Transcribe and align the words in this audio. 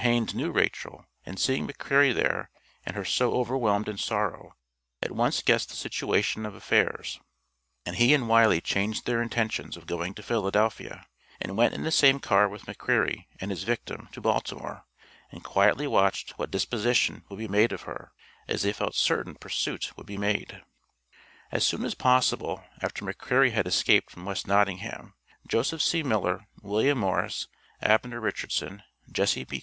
Haines 0.00 0.34
knew 0.34 0.50
Rachel, 0.50 1.06
and 1.24 1.40
seeing 1.40 1.66
McCreary 1.66 2.14
there, 2.14 2.50
and 2.84 2.94
her 2.94 3.06
so 3.06 3.32
overwhelmed 3.32 3.88
in 3.88 3.96
sorrow, 3.96 4.52
at 5.00 5.12
once 5.12 5.40
guessed 5.40 5.70
the 5.70 5.76
situation 5.76 6.44
of 6.44 6.54
affairs, 6.54 7.18
and 7.86 7.96
he 7.96 8.12
and 8.12 8.28
Wiley 8.28 8.60
changed 8.60 9.06
their 9.06 9.22
intentions 9.22 9.78
of 9.78 9.86
going 9.86 10.12
to 10.12 10.22
Philadelphia, 10.22 11.06
and 11.40 11.56
went 11.56 11.72
in 11.72 11.84
the 11.84 11.90
same 11.90 12.20
car 12.20 12.50
with 12.50 12.66
McCreary 12.66 13.28
and 13.40 13.50
his 13.50 13.62
victim, 13.64 14.10
to 14.12 14.20
Baltimore, 14.20 14.84
and 15.32 15.42
quietly 15.42 15.86
watched 15.86 16.32
what 16.32 16.50
disposition 16.50 17.22
would 17.30 17.38
be 17.38 17.48
made 17.48 17.72
of 17.72 17.84
her, 17.88 18.12
as 18.46 18.64
they 18.64 18.74
felt 18.74 18.94
certain 18.94 19.36
pursuit 19.36 19.96
would 19.96 20.04
be 20.06 20.18
made. 20.18 20.60
As 21.50 21.66
soon 21.66 21.82
as 21.86 21.94
possible, 21.94 22.62
after 22.82 23.06
McCreary 23.06 23.52
had 23.52 23.66
escaped 23.66 24.10
from 24.10 24.26
West 24.26 24.46
Nottingham, 24.46 25.14
Joseph 25.46 25.80
C. 25.80 26.02
Miller, 26.02 26.46
William 26.60 26.98
Morris, 26.98 27.48
Abner 27.80 28.20
Richardson, 28.20 28.82
Jesse 29.10 29.44
B. 29.44 29.56